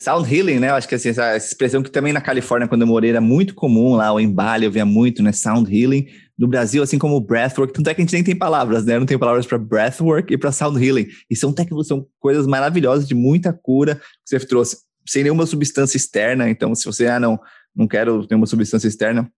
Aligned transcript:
Sound 0.00 0.32
healing, 0.32 0.60
né? 0.60 0.70
Eu 0.70 0.74
acho 0.74 0.86
que 0.86 0.94
assim, 0.94 1.08
essa 1.08 1.36
expressão 1.36 1.82
que 1.82 1.90
também 1.90 2.12
na 2.12 2.20
Califórnia, 2.20 2.68
quando 2.68 2.82
eu 2.82 2.86
morei, 2.86 3.10
era 3.10 3.20
muito 3.20 3.52
comum 3.54 3.96
lá, 3.96 4.12
o 4.12 4.20
embale, 4.20 4.64
eu 4.64 4.70
via 4.70 4.84
muito, 4.84 5.22
né? 5.22 5.32
Sound 5.32 5.74
healing. 5.74 6.06
No 6.38 6.46
Brasil, 6.46 6.80
assim 6.80 6.98
como 6.98 7.20
breathwork, 7.20 7.72
tanto 7.72 7.90
é 7.90 7.94
que 7.94 8.00
a 8.00 8.04
gente 8.04 8.12
nem 8.12 8.22
tem 8.22 8.36
palavras, 8.36 8.84
né? 8.84 8.96
Não 8.96 9.06
tem 9.06 9.18
palavras 9.18 9.44
para 9.44 9.58
breathwork 9.58 10.32
e 10.32 10.38
para 10.38 10.52
sound 10.52 10.80
healing. 10.80 11.08
E 11.28 11.34
são, 11.34 11.52
são 11.82 12.06
coisas 12.20 12.46
maravilhosas 12.46 13.08
de 13.08 13.14
muita 13.14 13.52
cura 13.52 13.96
que 13.96 14.02
você 14.24 14.38
trouxe, 14.38 14.76
sem 15.04 15.24
nenhuma 15.24 15.46
substância 15.46 15.96
externa. 15.96 16.48
Então, 16.48 16.76
se 16.76 16.86
você, 16.86 17.08
ah, 17.08 17.18
não, 17.18 17.40
não 17.74 17.88
quero 17.88 18.24
nenhuma 18.30 18.46
substância 18.46 18.86
externa, 18.86 19.28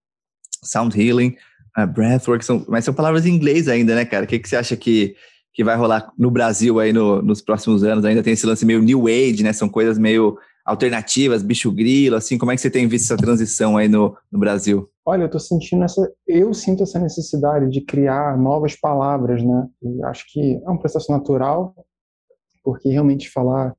sound 0.63 0.95
healing, 1.01 1.35
uh, 1.79 1.87
breathwork, 1.87 2.45
são, 2.45 2.67
mas 2.69 2.85
são 2.85 2.93
palavras 2.93 3.25
em 3.25 3.31
inglês 3.31 3.67
ainda, 3.67 3.95
né, 3.95 4.05
cara? 4.05 4.27
O 4.27 4.29
que, 4.29 4.39
que 4.39 4.47
você 4.47 4.57
acha 4.57 4.77
que, 4.77 5.17
que 5.55 5.65
vai 5.65 5.79
rolar 5.79 6.13
no 6.19 6.31
Brasil 6.31 6.79
aí 6.79 6.93
no, 6.93 7.23
nos 7.23 7.41
próximos 7.41 7.83
anos? 7.83 8.05
Ainda 8.05 8.23
tem 8.23 8.35
esse 8.35 8.45
lance 8.45 8.67
meio 8.67 8.83
new 8.83 9.07
age, 9.07 9.43
né? 9.43 9.55
São 9.55 9.71
coisas 9.71 9.97
meio 9.97 10.37
alternativas, 10.71 11.43
bicho 11.43 11.71
grilo, 11.73 12.15
assim, 12.15 12.39
como 12.39 12.53
é 12.53 12.55
que 12.55 12.61
você 12.61 12.71
tem 12.71 12.87
visto 12.87 13.05
essa 13.05 13.17
transição 13.17 13.77
aí 13.77 13.89
no, 13.89 14.17
no 14.31 14.39
Brasil? 14.39 14.89
Olha, 15.05 15.25
eu 15.25 15.29
tô 15.29 15.41
sentindo 15.41 15.83
essa, 15.83 16.01
eu 16.27 16.55
sinto 16.55 16.85
essa 16.85 16.99
necessidade 17.01 17.69
de 17.69 17.81
criar 17.81 18.39
novas 18.39 18.77
palavras, 18.77 19.43
né? 19.43 19.67
E 19.83 20.03
acho 20.05 20.25
que 20.29 20.63
é 20.65 20.71
um 20.71 20.79
processo 20.79 21.11
natural, 21.11 21.75
porque 22.63 22.89
realmente 22.89 23.29
falar 23.29 23.75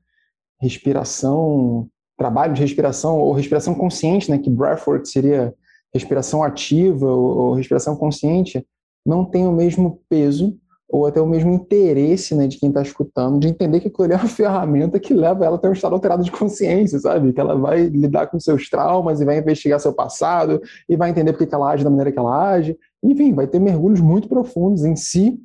respiração, 0.59 1.87
trabalho 2.17 2.53
de 2.53 2.61
respiração 2.61 3.17
ou 3.17 3.33
respiração 3.33 3.73
consciente, 3.73 4.29
né, 4.29 4.37
que 4.37 4.49
breathwork 4.49 5.07
seria 5.07 5.53
respiração 5.93 6.43
ativa 6.43 7.05
ou, 7.05 7.37
ou 7.37 7.53
respiração 7.53 7.95
consciente, 7.95 8.65
não 9.05 9.23
tem 9.23 9.47
o 9.47 9.51
mesmo 9.51 10.01
peso 10.09 10.59
ou 10.91 11.05
até 11.05 11.21
o 11.21 11.25
mesmo 11.25 11.53
interesse 11.53 12.35
né, 12.35 12.47
de 12.47 12.57
quem 12.57 12.67
está 12.67 12.81
escutando, 12.81 13.39
de 13.39 13.47
entender 13.47 13.79
que 13.79 13.87
aquilo 13.87 14.11
é 14.11 14.15
uma 14.17 14.27
ferramenta 14.27 14.99
que 14.99 15.13
leva 15.13 15.45
ela 15.45 15.55
a 15.55 15.59
ter 15.59 15.69
um 15.69 15.73
estado 15.73 15.93
alterado 15.93 16.23
de 16.23 16.31
consciência, 16.31 16.99
sabe? 16.99 17.31
Que 17.31 17.39
ela 17.39 17.55
vai 17.55 17.83
lidar 17.83 18.27
com 18.27 18.39
seus 18.39 18.69
traumas 18.69 19.21
e 19.21 19.25
vai 19.25 19.39
investigar 19.39 19.79
seu 19.79 19.93
passado 19.93 20.61
e 20.89 20.97
vai 20.97 21.09
entender 21.09 21.31
por 21.31 21.47
que 21.47 21.55
ela 21.55 21.71
age 21.71 21.83
da 21.83 21.89
maneira 21.89 22.11
que 22.11 22.19
ela 22.19 22.51
age. 22.51 22.77
Enfim, 23.01 23.33
vai 23.33 23.47
ter 23.47 23.59
mergulhos 23.59 24.01
muito 24.01 24.27
profundos 24.27 24.83
em 24.83 24.95
si, 24.95 25.39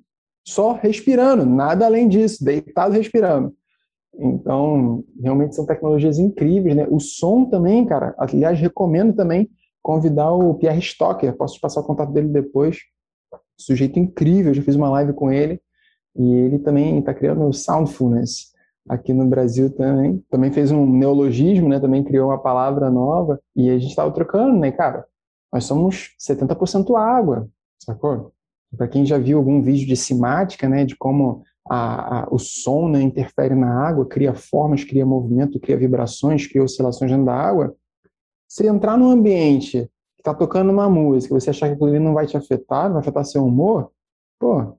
só 0.45 0.73
respirando, 0.73 1.47
nada 1.47 1.87
além 1.87 2.09
disso, 2.09 2.45
deitado 2.45 2.95
respirando. 2.95 3.55
Então, 4.19 5.05
realmente 5.21 5.55
são 5.55 5.65
tecnologias 5.65 6.19
incríveis, 6.19 6.75
né? 6.75 6.87
O 6.91 6.99
som 6.99 7.45
também, 7.45 7.85
cara, 7.85 8.15
aliás, 8.19 8.59
recomendo 8.59 9.13
também 9.13 9.49
convidar 9.81 10.33
o 10.33 10.55
Pierre 10.55 10.81
Stocker, 10.81 11.37
posso 11.37 11.55
te 11.55 11.61
passar 11.61 11.81
o 11.81 11.85
contato 11.85 12.13
dele 12.13 12.29
depois, 12.29 12.79
sujeito 13.59 13.99
incrível, 13.99 14.55
já 14.55 14.63
fiz 14.63 14.75
uma 14.75 14.91
live 14.91 15.13
com 15.13 15.31
ele, 15.33 15.61
e 16.15 16.35
ele 16.35 16.59
também 16.59 16.99
está 16.99 17.13
criando 17.13 17.53
Soundfulness 17.53 18.55
aqui 18.89 19.13
no 19.13 19.27
Brasil 19.27 19.71
também. 19.71 20.25
Também 20.31 20.51
fez 20.51 20.71
um 20.71 20.87
neologismo, 20.87 21.69
né? 21.69 21.79
Também 21.81 22.03
criou 22.03 22.29
uma 22.31 22.39
palavra 22.39 22.91
nova, 22.91 23.41
e 23.55 23.69
a 23.71 23.79
gente 23.79 23.91
estava 23.91 24.11
trocando, 24.13 24.59
né, 24.59 24.71
cara? 24.71 25.05
Nós 25.53 25.65
somos 25.65 26.15
70% 26.19 26.97
água, 26.97 27.49
sacou? 27.79 28.33
Para 28.77 28.89
quem 28.89 29.07
já 29.07 29.19
viu 29.19 29.39
algum 29.39 29.63
vídeo 29.63 29.87
de 29.87 29.97
cimática, 29.97 30.69
né, 30.69 30.85
de 30.85 30.97
como 30.97 31.43
a, 31.69 32.21
a, 32.21 32.29
o 32.31 32.39
som 32.39 32.89
né, 32.89 33.01
interfere 33.01 33.55
na 33.55 33.87
água, 33.87 34.07
cria 34.07 34.35
formas, 34.35 34.85
cria 34.85 35.07
movimento, 35.07 35.61
cria 35.61 35.77
vibrações, 35.77 36.47
cria 36.47 36.63
oscilações 36.63 37.11
dentro 37.11 37.27
da 37.27 37.35
água. 37.35 37.75
Se 38.49 38.67
entrar 38.67 38.97
num 38.97 39.11
ambiente 39.11 39.91
tá 40.27 40.35
tocando 40.35 40.71
uma 40.71 40.89
música, 40.89 41.35
você 41.35 41.51
achar 41.51 41.69
que 41.69 41.75
aquilo 41.75 41.89
ali 41.89 41.99
não 41.99 42.15
vai 42.15 42.27
te 42.27 42.37
afetar, 42.37 42.85
não 42.85 42.95
vai 42.95 43.01
afetar 43.01 43.25
seu 43.25 43.45
humor, 43.45 43.91
pô, 44.39 44.77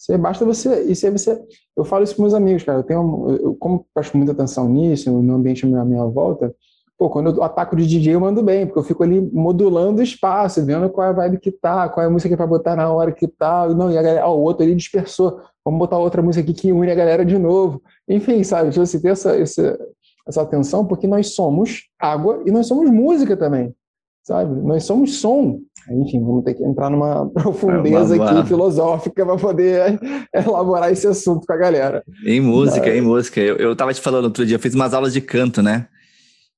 você 0.00 0.16
basta 0.16 0.46
você. 0.46 0.82
Isso 0.84 1.04
aí 1.04 1.12
você. 1.12 1.38
Eu 1.76 1.84
falo 1.84 2.04
isso 2.04 2.14
para 2.14 2.22
meus 2.22 2.32
amigos, 2.32 2.62
cara. 2.64 2.78
Eu 2.78 2.82
tenho. 2.82 3.38
Eu, 3.42 3.54
como 3.56 3.86
presto 3.92 4.16
muita 4.16 4.32
atenção 4.32 4.66
nisso, 4.66 5.10
no 5.10 5.34
ambiente 5.34 5.66
à 5.66 5.68
minha, 5.68 5.82
à 5.82 5.84
minha 5.84 6.04
volta, 6.06 6.54
pô, 6.96 7.10
quando 7.10 7.36
eu 7.36 7.42
ataco 7.42 7.76
de 7.76 7.86
DJ, 7.86 8.14
eu 8.14 8.20
mando 8.20 8.42
bem, 8.42 8.64
porque 8.64 8.78
eu 8.78 8.82
fico 8.82 9.02
ali 9.02 9.20
modulando 9.20 10.00
o 10.00 10.02
espaço, 10.02 10.64
vendo 10.64 10.88
qual 10.88 11.06
é 11.06 11.10
a 11.10 11.12
vibe 11.12 11.38
que 11.38 11.52
tá, 11.52 11.86
qual 11.90 12.02
é 12.04 12.06
a 12.06 12.10
música 12.10 12.30
que 12.30 12.36
vai 12.36 12.46
botar 12.46 12.74
na 12.76 12.90
hora 12.90 13.12
que 13.12 13.28
tá. 13.28 13.68
Não, 13.68 13.90
e 13.90 13.98
a 13.98 14.02
galera, 14.02 14.26
ó, 14.26 14.34
o 14.34 14.42
outro 14.42 14.64
ali 14.64 14.74
dispersou. 14.74 15.38
Vamos 15.62 15.78
botar 15.78 15.98
outra 15.98 16.22
música 16.22 16.42
aqui 16.42 16.58
que 16.58 16.72
une 16.72 16.90
a 16.90 16.94
galera 16.94 17.22
de 17.24 17.38
novo. 17.38 17.82
Enfim, 18.08 18.42
sabe? 18.42 18.70
Tipo, 18.70 18.86
você 18.86 18.98
ter 18.98 19.08
essa, 19.08 19.36
essa, 19.36 19.78
essa 20.26 20.40
atenção, 20.40 20.86
porque 20.86 21.06
nós 21.06 21.34
somos 21.34 21.90
água 21.98 22.42
e 22.46 22.50
nós 22.50 22.66
somos 22.66 22.90
música 22.90 23.36
também 23.36 23.74
sabe? 24.22 24.60
Nós 24.62 24.84
somos 24.84 25.20
som. 25.20 25.60
Enfim, 25.90 26.20
vamos 26.22 26.44
ter 26.44 26.54
que 26.54 26.64
entrar 26.64 26.90
numa 26.90 27.28
profundeza 27.32 28.16
é 28.16 28.20
aqui 28.20 28.48
filosófica 28.48 29.24
para 29.24 29.36
poder 29.36 29.98
elaborar 30.34 30.92
esse 30.92 31.06
assunto 31.06 31.46
com 31.46 31.52
a 31.52 31.56
galera. 31.56 32.02
Em 32.24 32.40
música, 32.40 32.88
é. 32.88 32.98
em 32.98 33.00
música. 33.00 33.40
Eu, 33.40 33.56
eu 33.56 33.76
tava 33.76 33.92
te 33.92 34.00
falando 34.00 34.24
outro 34.24 34.44
dia, 34.44 34.56
eu 34.56 34.60
fiz 34.60 34.74
umas 34.74 34.94
aulas 34.94 35.12
de 35.12 35.20
canto, 35.20 35.62
né? 35.62 35.88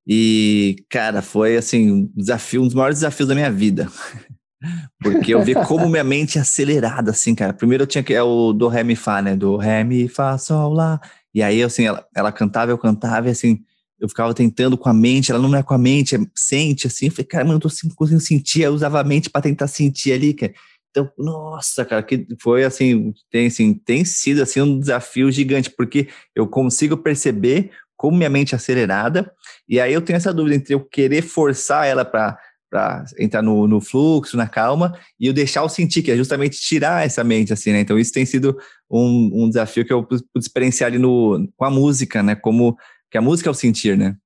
E, 0.05 0.75
cara, 0.89 1.21
foi 1.21 1.55
assim, 1.55 1.89
um 1.91 2.11
desafio, 2.15 2.61
um 2.61 2.65
dos 2.65 2.73
maiores 2.73 2.99
desafios 2.99 3.27
da 3.27 3.35
minha 3.35 3.51
vida. 3.51 3.87
Porque 5.01 5.33
eu 5.33 5.41
vi 5.41 5.53
como 5.65 5.89
minha 5.89 6.03
mente 6.03 6.37
é 6.37 6.41
acelerada, 6.41 7.11
assim, 7.11 7.35
cara. 7.35 7.53
Primeiro 7.53 7.83
eu 7.83 7.87
tinha 7.87 8.03
que. 8.03 8.13
É 8.13 8.23
o 8.23 8.53
do 8.53 8.67
Ré 8.67 8.83
Mi 8.83 8.95
Fá, 8.95 9.21
né? 9.21 9.35
Do 9.35 9.57
Ré 9.57 9.83
Mi 9.83 10.07
Fá 10.07 10.37
Sol 10.37 10.73
Lá. 10.73 11.01
E 11.33 11.41
aí, 11.41 11.61
assim, 11.63 11.85
ela, 11.85 12.05
ela 12.15 12.31
cantava, 12.31 12.71
eu 12.71 12.77
cantava, 12.77 13.27
e 13.27 13.31
assim, 13.31 13.59
eu 13.99 14.09
ficava 14.09 14.33
tentando 14.33 14.77
com 14.77 14.89
a 14.89 14.93
mente, 14.93 15.31
ela 15.31 15.39
não 15.39 15.55
é 15.55 15.63
com 15.63 15.73
a 15.73 15.77
mente, 15.77 16.15
é, 16.15 16.19
sente 16.35 16.87
assim. 16.87 17.07
Eu 17.07 17.11
falei, 17.11 17.25
cara, 17.25 17.47
eu 17.47 17.51
não 17.51 17.59
tô 17.59 17.69
conseguindo 17.95 18.21
sentir. 18.21 18.61
Eu 18.61 18.73
usava 18.73 18.99
a 18.99 19.03
mente 19.03 19.29
para 19.29 19.41
tentar 19.41 19.67
sentir 19.67 20.11
ali, 20.11 20.33
cara. 20.33 20.53
Então, 20.91 21.11
nossa, 21.17 21.83
cara, 21.83 22.03
que 22.03 22.27
foi 22.39 22.63
assim, 22.63 23.13
tem, 23.31 23.47
assim, 23.47 23.73
tem 23.73 24.05
sido 24.05 24.43
assim 24.43 24.61
um 24.61 24.79
desafio 24.79 25.31
gigante, 25.31 25.71
porque 25.71 26.07
eu 26.35 26.47
consigo 26.47 26.95
perceber 26.97 27.71
como 27.97 28.17
minha 28.17 28.29
mente 28.29 28.53
é 28.53 28.57
acelerada, 28.57 29.31
e 29.67 29.79
aí 29.79 29.93
eu 29.93 30.01
tenho 30.01 30.17
essa 30.17 30.33
dúvida 30.33 30.55
entre 30.55 30.73
eu 30.73 30.81
querer 30.83 31.21
forçar 31.21 31.87
ela 31.87 32.03
para 32.03 32.37
para 32.69 33.05
entrar 33.19 33.43
no, 33.43 33.67
no, 33.67 33.79
fluxo, 33.79 34.35
na 34.35 34.47
calma, 34.47 34.97
e 35.19 35.27
eu 35.27 35.33
deixar 35.33 35.61
o 35.61 35.69
sentir, 35.69 36.01
que 36.01 36.09
é 36.09 36.17
justamente 36.17 36.59
tirar 36.59 37.05
essa 37.05 37.23
mente, 37.23 37.53
assim, 37.53 37.71
né? 37.71 37.81
Então, 37.81 37.99
isso 37.99 38.11
tem 38.11 38.25
sido 38.25 38.57
um, 38.89 39.29
um 39.31 39.47
desafio 39.47 39.85
que 39.85 39.93
eu 39.93 40.03
pude 40.03 40.23
experienciar 40.35 40.87
ali 40.87 40.97
no, 40.97 41.47
com 41.55 41.65
a 41.65 41.69
música, 41.69 42.23
né? 42.23 42.33
Como 42.33 42.75
que 43.13 43.17
a 43.19 43.21
música 43.21 43.47
é 43.47 43.51
o 43.51 43.53
sentir, 43.53 43.95
né? 43.95 44.17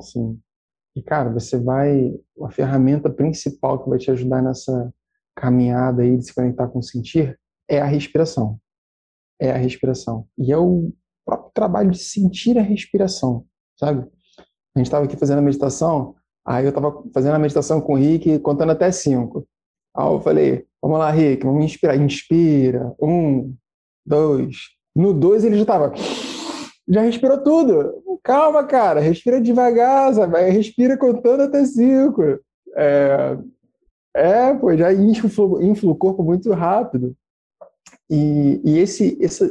Sim. 0.00 0.40
E, 0.96 1.02
cara, 1.02 1.28
você 1.28 1.58
vai. 1.58 2.14
A 2.42 2.50
ferramenta 2.50 3.10
principal 3.10 3.84
que 3.84 3.90
vai 3.90 3.98
te 3.98 4.10
ajudar 4.10 4.40
nessa 4.40 4.90
caminhada 5.36 6.00
aí 6.00 6.16
de 6.16 6.24
se 6.24 6.34
conectar 6.34 6.66
com 6.68 6.78
o 6.78 6.82
sentir 6.82 7.38
é 7.68 7.78
a 7.78 7.84
respiração. 7.84 8.58
É 9.38 9.50
a 9.50 9.58
respiração. 9.58 10.26
E 10.38 10.50
é 10.50 10.56
o 10.56 10.94
próprio 11.26 11.50
trabalho 11.52 11.90
de 11.90 11.98
sentir 11.98 12.56
a 12.58 12.62
respiração, 12.62 13.44
sabe? 13.78 14.00
A 14.74 14.78
gente 14.78 14.86
estava 14.86 15.04
aqui 15.04 15.16
fazendo 15.18 15.40
a 15.40 15.42
meditação, 15.42 16.14
aí 16.42 16.64
eu 16.64 16.70
estava 16.70 17.04
fazendo 17.12 17.34
a 17.34 17.38
meditação 17.38 17.82
com 17.82 17.92
o 17.92 17.98
Rick, 17.98 18.38
contando 18.38 18.72
até 18.72 18.90
cinco. 18.90 19.46
Aí 19.94 20.06
eu 20.06 20.22
falei, 20.22 20.66
vamos 20.80 20.98
lá, 20.98 21.10
Rick, 21.10 21.44
vamos 21.44 21.62
inspirar. 21.66 21.96
Inspira. 21.96 22.94
Um, 22.98 23.54
dois. 24.06 24.56
No 24.96 25.12
dois 25.12 25.44
ele 25.44 25.56
já 25.56 25.62
estava 25.62 25.92
já 26.88 27.02
respirou 27.02 27.42
tudo. 27.42 28.11
Calma, 28.22 28.64
cara, 28.64 29.00
respira 29.00 29.40
devagar, 29.40 30.14
sabe? 30.14 30.38
Respira 30.50 30.96
contando 30.96 31.42
até 31.42 31.64
cinco. 31.64 32.22
É, 32.76 33.36
é 34.14 34.54
pô, 34.54 34.76
já 34.76 34.92
infla, 34.92 35.90
o 35.90 35.96
corpo 35.96 36.22
muito 36.22 36.52
rápido. 36.52 37.16
E, 38.08 38.60
e 38.64 38.78
esse, 38.78 39.18
essa, 39.20 39.50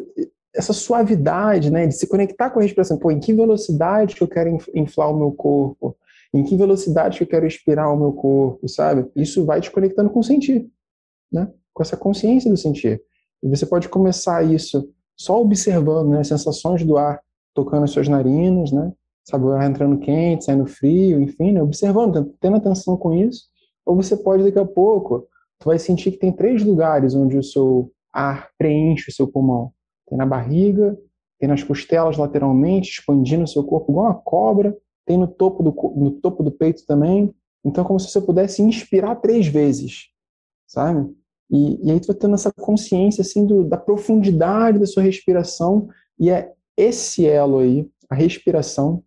essa 0.56 0.72
suavidade, 0.72 1.70
né, 1.70 1.86
de 1.86 1.96
se 1.96 2.08
conectar 2.08 2.50
com 2.50 2.59
a 2.59 2.62
respiração. 2.62 2.98
Pô, 2.98 3.12
em 3.12 3.20
que 3.20 3.34
velocidade 3.34 4.16
que 4.16 4.24
eu 4.24 4.28
quero 4.28 4.58
inflar 4.74 5.12
o 5.12 5.18
meu 5.18 5.32
corpo? 5.32 5.98
Em 6.34 6.44
que 6.44 6.56
velocidade 6.56 7.18
que 7.18 7.24
eu 7.24 7.28
quero 7.28 7.46
expirar 7.46 7.94
o 7.94 7.98
meu 7.98 8.14
corpo, 8.14 8.70
sabe? 8.70 9.09
Isso 9.16 9.46
vai 9.46 9.59
te 9.59 9.70
conectando 9.70 10.09
com 10.09 10.20
o 10.20 10.24
sentir, 10.24 10.70
né? 11.32 11.52
Com 11.74 11.84
essa 11.84 11.98
consciência 11.98 12.50
do 12.50 12.56
sentir. 12.56 13.02
E 13.44 13.50
você 13.50 13.66
pode 13.66 13.90
começar 13.90 14.44
isso 14.44 14.90
só 15.18 15.42
observando 15.42 16.09
né, 16.09 16.20
as 16.22 16.28
sensações 16.28 16.86
do 16.86 16.98
ar 16.98 17.22
tocando 17.54 17.84
as 17.84 17.92
suas 17.92 18.08
narinas, 18.08 18.72
né? 18.72 18.92
Sabe, 19.24 19.46
entrando 19.66 20.00
quente, 20.00 20.46
saindo 20.46 20.66
frio, 20.66 21.22
enfim, 21.22 21.52
né? 21.52 21.62
observando, 21.62 22.34
tendo 22.40 22.58
atenção 22.58 22.98
com 22.98 23.14
isso. 23.14 23.46
Ou 23.86 23.96
você 23.96 24.18
pode, 24.18 24.44
daqui 24.44 24.59
a 24.59 24.66
pouco, 24.66 25.28
tu 25.59 25.66
vai 25.66 25.78
sentir 25.78 26.12
que 26.12 26.18
tem 26.18 26.32
três 26.32 26.64
lugares 26.64 27.14
onde 27.14 27.38
o 27.38 27.44
seu 27.44 27.92
ar 28.12 28.50
preenche 28.58 29.09
o 29.09 29.14
seu 29.14 29.28
pulmão. 29.28 29.72
Tem 30.08 30.18
na 30.18 30.26
barriga, 30.26 30.98
tem 31.40 31.48
nas 31.48 31.64
costelas 31.64 32.18
lateralmente, 32.18 32.90
expandindo 32.90 33.44
o 33.44 33.48
seu 33.48 33.64
corpo 33.64 33.92
igual 33.92 34.08
uma 34.08 34.16
cobra, 34.16 34.76
tem 35.06 35.18
no 35.18 35.28
topo 35.28 35.64
do, 35.64 35.72
no 35.96 36.12
topo 36.12 36.44
do 36.44 36.52
peito 36.52 36.86
também. 36.86 37.34
Então, 37.64 37.84
é 37.84 37.88
como 37.88 38.00
se 38.00 38.09
você 38.09 38.22
pudesse 38.22 38.62
inspirar 38.62 39.16
três 39.16 39.47
vezes, 39.47 40.09
sabe? 40.68 41.14
E, 41.50 41.86
e 41.86 41.92
aí 41.92 42.00
tu 42.00 42.08
vai 42.08 42.16
tendo 42.16 42.36
essa 42.36 42.52
consciência 42.52 43.22
assim 43.22 43.46
do, 43.46 43.64
da 43.64 43.78
profundidade 43.78 44.80
da 44.80 44.86
sua 44.86 45.04
respiração 45.04 45.90
e 46.18 46.30
é 46.30 46.54
esse 46.78 47.28
elo 47.28 47.59
aí, 47.59 47.90
a 48.09 48.16
respiração, 48.16 49.03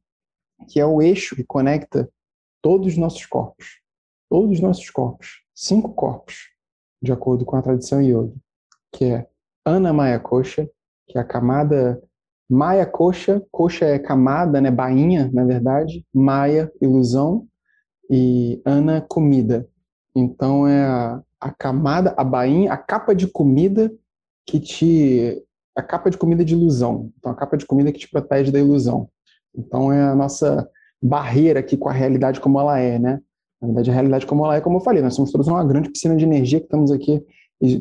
que 0.68 0.80
é 0.80 0.86
o 0.86 1.02
eixo 1.02 1.36
que 1.36 1.44
conecta 1.44 2.08
todos 2.62 2.88
os 2.88 2.96
nossos 2.96 3.26
corpos, 3.26 3.80
todos 4.30 4.52
os 4.52 4.60
nossos 4.60 4.88
corpos, 4.90 5.42
cinco 5.54 5.92
corpos, 5.92 6.50
de 7.02 7.12
acordo 7.12 7.44
com 7.44 7.56
a 7.56 7.62
tradição 7.62 8.00
yoga, 8.00 8.34
que 8.92 9.04
é 9.04 9.28
Anamaya 9.64 10.18
Kosha, 10.18 10.70
que 11.06 11.18
é 11.18 11.20
a 11.20 11.24
camada 11.24 12.02
Maya 12.48 12.86
coxa, 12.86 13.42
coxa 13.50 13.86
é 13.86 13.98
camada, 13.98 14.60
né, 14.60 14.70
bainha, 14.70 15.30
na 15.32 15.44
verdade, 15.44 16.04
Maya 16.12 16.70
ilusão. 16.80 17.46
E 18.10 18.60
Ana 18.66 19.00
comida. 19.00 19.66
Então 20.14 20.68
é 20.68 20.84
a, 20.84 21.22
a 21.40 21.50
camada, 21.50 22.14
a 22.18 22.22
bainha, 22.22 22.70
a 22.70 22.76
capa 22.76 23.14
de 23.14 23.26
comida 23.26 23.90
que 24.46 24.60
te 24.60 25.42
a 25.76 25.82
capa 25.82 26.10
de 26.10 26.16
comida 26.16 26.44
de 26.44 26.54
ilusão. 26.54 27.10
Então 27.18 27.32
a 27.32 27.34
capa 27.34 27.56
de 27.56 27.66
comida 27.66 27.92
que 27.92 27.98
te 27.98 28.08
protege 28.08 28.50
da 28.50 28.58
ilusão. 28.58 29.08
Então 29.56 29.92
é 29.92 30.02
a 30.02 30.14
nossa 30.14 30.68
barreira 31.02 31.60
aqui 31.60 31.76
com 31.76 31.88
a 31.88 31.92
realidade 31.92 32.40
como 32.40 32.58
ela 32.58 32.78
é, 32.78 32.98
né? 32.98 33.20
Na 33.60 33.68
verdade, 33.68 33.90
a 33.90 33.94
realidade 33.94 34.26
como 34.26 34.44
ela 34.44 34.56
é, 34.56 34.60
como 34.60 34.76
eu 34.76 34.80
falei, 34.80 35.02
nós 35.02 35.14
somos 35.14 35.32
todos 35.32 35.48
uma 35.48 35.64
grande 35.64 35.90
piscina 35.90 36.16
de 36.16 36.24
energia 36.24 36.60
que 36.60 36.66
estamos 36.66 36.90
aqui 36.90 37.24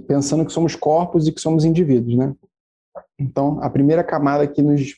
pensando 0.08 0.46
que 0.46 0.54
somos 0.54 0.76
corpos 0.76 1.28
e 1.28 1.32
que 1.32 1.42
somos 1.42 1.66
indivíduos, 1.66 2.16
né? 2.16 2.34
Então, 3.20 3.60
a 3.62 3.70
primeira 3.70 4.04
camada 4.04 4.48
que 4.48 4.62
nos, 4.62 4.96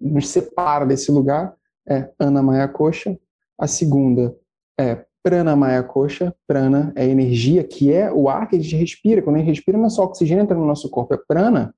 nos 0.00 0.28
separa 0.28 0.86
desse 0.86 1.10
lugar 1.10 1.54
é 1.88 2.10
Anamaya 2.18 2.68
Coxa. 2.68 3.18
A 3.58 3.66
segunda 3.66 4.36
é 4.78 5.04
Pranamaya 5.22 5.82
Coxa. 5.82 6.34
Prana 6.46 6.92
é 6.94 7.06
energia, 7.06 7.64
que 7.64 7.92
é 7.92 8.12
o 8.12 8.28
ar 8.28 8.48
que 8.48 8.56
a 8.56 8.60
gente 8.60 8.76
respira. 8.76 9.22
Quando 9.22 9.36
a 9.36 9.38
gente 9.40 9.48
respira, 9.48 9.78
não 9.78 9.86
é 9.86 9.90
só 9.90 10.04
oxigênio 10.04 10.42
entra 10.42 10.56
no 10.56 10.66
nosso 10.66 10.88
corpo, 10.88 11.14
é 11.14 11.16
prana, 11.16 11.74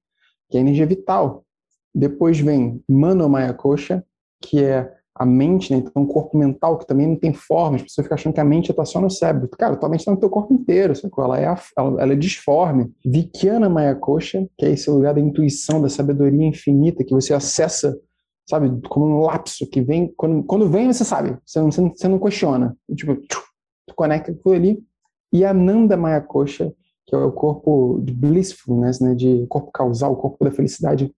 que 0.51 0.59
é 0.59 0.61
energia 0.61 0.87
vital. 0.87 1.45
Depois 1.95 2.39
vem 2.39 2.83
Manomaya 2.89 3.53
Coxa, 3.53 4.05
que 4.41 4.63
é 4.63 4.93
a 5.15 5.27
mente, 5.27 5.71
né? 5.71 5.79
Então, 5.79 6.03
o 6.03 6.07
corpo 6.07 6.39
mental, 6.39 6.79
que 6.79 6.87
também 6.87 7.07
não 7.07 7.17
tem 7.17 7.33
forma, 7.33 7.77
as 7.77 7.83
pessoas 7.83 8.07
ficam 8.07 8.15
achando 8.15 8.33
que 8.33 8.41
a 8.41 8.45
mente 8.45 8.71
está 8.71 8.85
só 8.85 9.01
no 9.01 9.11
cérebro. 9.11 9.49
Cara, 9.49 9.77
tua 9.77 9.89
mente 9.89 10.01
está 10.01 10.13
no 10.13 10.17
teu 10.17 10.31
corpo 10.31 10.55
inteiro, 10.55 10.97
sacou? 10.97 11.25
Ela 11.25 11.41
é, 11.41 11.45
ela, 11.77 12.03
ela 12.03 12.13
é 12.13 12.17
disforme. 12.17 12.91
Vikyana 13.05 13.69
Maya 13.69 13.95
Kosha, 13.95 14.49
que 14.57 14.65
é 14.65 14.71
esse 14.71 14.89
lugar 14.89 15.13
da 15.13 15.21
intuição, 15.21 15.83
da 15.83 15.91
sabedoria 15.91 16.47
infinita, 16.47 17.05
que 17.05 17.13
você 17.13 17.35
acessa, 17.35 17.99
sabe, 18.49 18.71
como 18.89 19.07
um 19.07 19.21
lapso 19.21 19.69
que 19.69 19.83
vem, 19.83 20.11
quando, 20.17 20.43
quando 20.45 20.71
vem, 20.71 20.91
você 20.91 21.05
sabe, 21.05 21.37
você 21.45 21.61
não, 21.61 21.71
você 21.71 22.09
não 22.09 22.19
questiona. 22.19 22.75
E, 22.89 22.95
tipo, 22.95 23.15
tu 23.17 23.95
conecta 23.95 24.33
com 24.33 24.53
ali. 24.53 24.83
E 25.33 25.45
Ananda 25.45 25.99
Maya 25.99 26.23
Kosha, 26.23 26.73
que 27.11 27.17
é 27.17 27.19
o 27.19 27.33
corpo 27.33 28.01
de 28.05 28.13
blissfulness, 28.13 29.01
né, 29.01 29.17
de 29.17 29.45
corpo 29.49 29.73
causal, 29.73 30.13
o 30.13 30.17
corpo 30.17 30.45
da 30.45 30.53
felicidade 30.53 31.13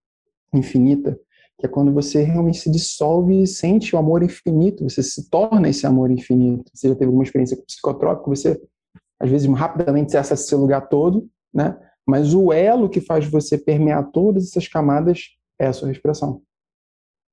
infinita, 0.51 1.21
que 1.59 1.67
é 1.67 1.69
quando 1.69 1.93
você 1.93 2.23
realmente 2.23 2.61
se 2.61 2.71
dissolve 2.71 3.43
e 3.43 3.47
sente 3.47 3.95
o 3.95 3.99
amor 3.99 4.23
infinito, 4.23 4.89
você 4.89 5.03
se 5.03 5.29
torna 5.29 5.69
esse 5.69 5.87
amor 5.87 6.11
infinito. 6.11 6.65
Você 6.73 6.89
já 6.89 6.95
teve 6.95 7.07
alguma 7.07 7.25
experiência 7.25 7.59
com 7.59 7.65
psicotrópico, 7.65 8.35
você 8.35 8.59
às 9.21 9.29
vezes 9.31 9.47
rapidamente 9.51 10.11
você 10.11 10.17
acessa 10.17 10.43
esse 10.43 10.55
lugar 10.55 10.89
todo, 10.89 11.29
né? 11.53 11.79
Mas 12.07 12.33
o 12.33 12.51
elo 12.55 12.89
que 12.89 13.01
faz 13.01 13.29
você 13.29 13.59
permear 13.59 14.11
todas 14.13 14.49
essas 14.49 14.67
camadas 14.67 15.37
é 15.61 15.67
a 15.67 15.75
sua 15.75 15.89
respiração. 15.89 16.41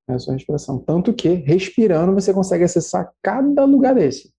É 0.10 0.16
a 0.16 0.20
sua 0.20 0.34
respiração. 0.34 0.80
Tanto 0.80 1.14
que, 1.14 1.30
respirando, 1.30 2.14
você 2.14 2.34
consegue 2.34 2.66
acessar 2.66 3.10
cada 3.24 3.64
lugar 3.64 3.96
desse. 3.96 4.34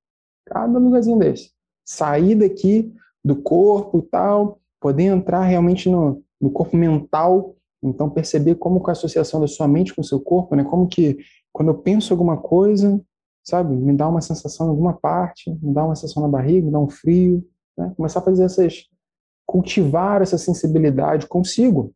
Cada 0.46 0.78
lugarzinho 0.78 1.19
desse. 1.19 1.52
Sair 1.84 2.34
daqui 2.34 2.94
do 3.25 3.37
corpo 3.37 3.99
e 3.99 4.02
tal, 4.02 4.58
poder 4.81 5.05
entrar 5.05 5.43
realmente 5.43 5.88
no, 5.88 6.22
no 6.40 6.50
corpo 6.50 6.76
mental 6.76 7.55
então, 7.82 8.11
perceber 8.11 8.56
como 8.56 8.81
com 8.81 8.90
a 8.90 8.93
associação 8.93 9.40
da 9.40 9.46
sua 9.46 9.67
mente 9.67 9.94
com 9.94 10.02
o 10.02 10.05
seu 10.05 10.20
corpo, 10.20 10.55
né? 10.55 10.64
Como 10.64 10.87
que 10.87 11.19
quando 11.52 11.69
eu 11.69 11.78
penso 11.78 12.12
alguma 12.12 12.37
coisa, 12.37 13.00
sabe, 13.43 13.75
me 13.75 13.96
dá 13.96 14.08
uma 14.08 14.20
sensação 14.20 14.67
em 14.67 14.70
alguma 14.70 14.93
parte, 14.93 15.50
me 15.62 15.72
dá 15.72 15.84
uma 15.84 15.96
sensação 15.96 16.22
na 16.22 16.28
barriga, 16.28 16.67
me 16.67 16.72
dá 16.72 16.78
um 16.78 16.90
frio, 16.90 17.44
né? 17.76 17.93
Começar 17.96 18.20
a 18.20 18.22
fazer 18.22 18.44
essas 18.44 18.84
cultivar 19.46 20.22
essa 20.22 20.38
sensibilidade 20.38 21.26
consigo. 21.26 21.93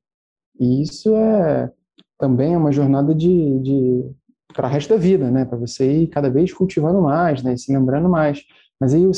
E 0.58 0.82
isso 0.82 1.14
é 1.14 1.70
também 2.18 2.54
é 2.54 2.58
uma 2.58 2.72
jornada 2.72 3.14
de, 3.14 3.58
de 3.60 4.10
para 4.54 4.66
o 4.66 4.70
resto 4.70 4.88
da 4.88 4.96
vida, 4.96 5.30
né? 5.30 5.44
Para 5.44 5.58
você 5.58 5.90
ir 5.90 6.06
cada 6.08 6.30
vez 6.30 6.52
cultivando 6.52 7.00
mais, 7.02 7.42
né? 7.42 7.56
Se 7.56 7.72
lembrando 7.72 8.08
mais. 8.08 8.42
Mas 8.80 8.94
aí 8.94 9.06
o, 9.06 9.12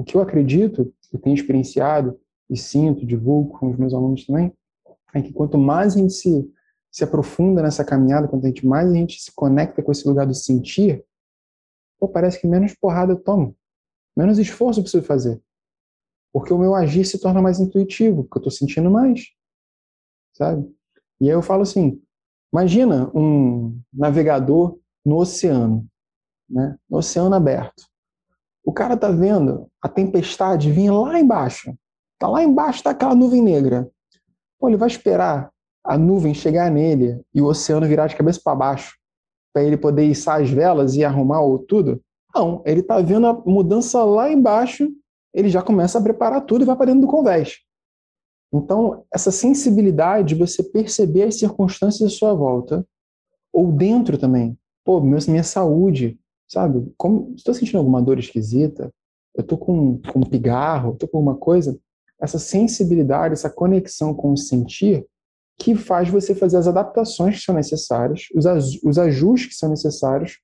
o 0.00 0.04
que 0.04 0.16
eu 0.16 0.20
acredito, 0.20 0.92
e 1.12 1.18
tenho 1.18 1.34
experienciado 1.34 2.18
e 2.50 2.56
sinto, 2.56 3.06
divulgo 3.06 3.58
com 3.58 3.70
os 3.70 3.76
meus 3.76 3.94
alunos 3.94 4.26
também, 4.26 4.52
é 5.14 5.22
que 5.22 5.32
quanto 5.32 5.56
mais 5.56 5.94
a 5.94 5.98
gente 5.98 6.12
se, 6.12 6.50
se 6.90 7.04
aprofunda 7.04 7.62
nessa 7.62 7.84
caminhada, 7.84 8.28
quanto 8.28 8.44
a 8.44 8.48
gente 8.48 8.66
mais 8.66 8.90
a 8.90 8.94
gente 8.94 9.20
se 9.20 9.32
conecta 9.34 9.82
com 9.82 9.92
esse 9.92 10.06
lugar 10.06 10.26
do 10.26 10.34
sentir, 10.34 11.04
pô, 11.98 12.08
parece 12.08 12.40
que 12.40 12.46
menos 12.46 12.74
porrada 12.74 13.12
eu 13.12 13.18
tomo, 13.18 13.56
menos 14.16 14.38
esforço 14.38 14.80
eu 14.80 14.84
preciso 14.84 15.04
fazer. 15.04 15.40
Porque 16.32 16.52
o 16.52 16.58
meu 16.58 16.74
agir 16.74 17.04
se 17.04 17.18
torna 17.18 17.40
mais 17.40 17.58
intuitivo, 17.58 18.24
porque 18.24 18.38
eu 18.38 18.40
estou 18.40 18.52
sentindo 18.52 18.90
mais, 18.90 19.28
sabe? 20.34 20.70
E 21.20 21.26
aí 21.26 21.34
eu 21.34 21.42
falo 21.42 21.62
assim, 21.62 22.00
imagina 22.52 23.10
um 23.14 23.80
navegador 23.92 24.78
no 25.04 25.16
oceano, 25.16 25.86
né? 26.48 26.78
no 26.88 26.98
oceano 26.98 27.34
aberto. 27.34 27.84
O 28.68 28.72
cara 28.74 28.98
tá 28.98 29.10
vendo 29.10 29.66
a 29.80 29.88
tempestade 29.88 30.70
vir 30.70 30.90
lá 30.90 31.18
embaixo. 31.18 31.74
Tá 32.18 32.28
lá 32.28 32.44
embaixo, 32.44 32.82
tá 32.82 32.90
aquela 32.90 33.14
nuvem 33.14 33.40
negra. 33.40 33.90
Pô, 34.60 34.68
ele 34.68 34.76
vai 34.76 34.88
esperar 34.88 35.50
a 35.82 35.96
nuvem 35.96 36.34
chegar 36.34 36.70
nele 36.70 37.18
e 37.34 37.40
o 37.40 37.46
oceano 37.46 37.86
virar 37.86 38.08
de 38.08 38.14
cabeça 38.14 38.38
para 38.44 38.54
baixo 38.54 38.94
para 39.54 39.62
ele 39.62 39.78
poder 39.78 40.04
içar 40.04 40.42
as 40.42 40.50
velas 40.50 40.96
e 40.96 41.02
arrumar 41.02 41.40
o 41.40 41.58
tudo? 41.60 42.02
Não, 42.34 42.62
ele 42.66 42.80
está 42.80 43.00
vendo 43.00 43.26
a 43.26 43.32
mudança 43.32 44.04
lá 44.04 44.30
embaixo, 44.30 44.86
ele 45.32 45.48
já 45.48 45.62
começa 45.62 45.98
a 45.98 46.02
preparar 46.02 46.42
tudo 46.42 46.60
e 46.60 46.66
vai 46.66 46.76
para 46.76 46.86
dentro 46.88 47.00
do 47.00 47.06
convés. 47.06 47.60
Então, 48.52 49.02
essa 49.10 49.30
sensibilidade 49.30 50.28
de 50.28 50.34
você 50.34 50.62
perceber 50.62 51.22
as 51.22 51.38
circunstâncias 51.38 52.12
à 52.12 52.14
sua 52.14 52.34
volta, 52.34 52.86
ou 53.50 53.72
dentro 53.72 54.18
também. 54.18 54.58
Pô, 54.84 55.00
minha 55.00 55.42
saúde, 55.42 56.18
sabe? 56.48 56.92
Estou 57.36 57.54
sentindo 57.54 57.78
alguma 57.78 58.02
dor 58.02 58.18
esquisita? 58.18 58.92
Eu 59.36 59.42
estou 59.42 59.58
com, 59.58 60.00
com 60.00 60.18
um 60.20 60.28
pigarro? 60.28 60.94
Estou 60.94 61.08
com 61.08 61.18
alguma 61.18 61.36
coisa? 61.36 61.78
essa 62.20 62.38
sensibilidade, 62.38 63.34
essa 63.34 63.48
conexão 63.48 64.12
com 64.12 64.32
o 64.32 64.36
sentir, 64.36 65.06
que 65.56 65.74
faz 65.74 66.08
você 66.08 66.34
fazer 66.34 66.56
as 66.56 66.68
adaptações 66.68 67.36
que 67.38 67.44
são 67.44 67.54
necessárias, 67.54 68.22
os, 68.34 68.82
os 68.82 68.98
ajustes 68.98 69.50
que 69.50 69.54
são 69.54 69.68
necessários, 69.68 70.38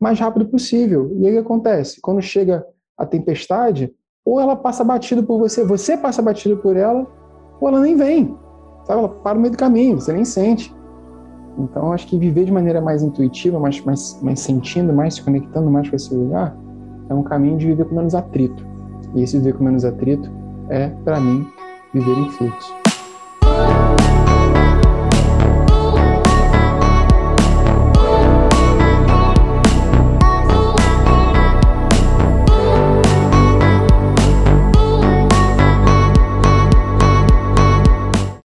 mais 0.00 0.18
rápido 0.18 0.48
possível. 0.48 1.10
E 1.18 1.26
aí 1.26 1.32
o 1.32 1.40
que 1.40 1.46
acontece? 1.46 2.00
Quando 2.00 2.20
chega 2.20 2.64
a 2.96 3.06
tempestade, 3.06 3.92
ou 4.24 4.40
ela 4.40 4.56
passa 4.56 4.84
batido 4.84 5.24
por 5.24 5.38
você, 5.38 5.64
você 5.64 5.96
passa 5.96 6.20
batido 6.20 6.58
por 6.58 6.76
ela, 6.76 7.06
ou 7.60 7.68
ela 7.68 7.80
nem 7.80 7.96
vem. 7.96 8.36
Sabe? 8.86 8.98
Ela 8.98 9.08
para 9.08 9.34
no 9.34 9.40
meio 9.40 9.52
do 9.52 9.58
caminho, 9.58 9.98
você 9.98 10.12
nem 10.12 10.24
sente. 10.24 10.74
Então, 11.58 11.92
acho 11.92 12.06
que 12.06 12.16
viver 12.16 12.44
de 12.44 12.52
maneira 12.52 12.80
mais 12.80 13.02
intuitiva, 13.02 13.58
mais, 13.58 13.80
mais, 13.84 14.18
mais 14.22 14.40
sentindo, 14.40 14.92
mais 14.92 15.14
se 15.14 15.22
conectando 15.22 15.68
mais 15.70 15.90
com 15.90 15.96
esse 15.96 16.14
lugar, 16.14 16.56
é 17.08 17.14
um 17.14 17.22
caminho 17.22 17.58
de 17.58 17.66
viver 17.66 17.84
com 17.84 17.96
menos 17.96 18.14
atrito. 18.14 18.64
E 19.14 19.22
esse 19.22 19.38
viver 19.38 19.54
com 19.54 19.64
menos 19.64 19.84
atrito 19.84 20.30
é, 20.68 20.88
para 21.04 21.20
mim, 21.20 21.44
viver 21.92 22.16
em 22.16 22.30
fluxo. 22.30 22.77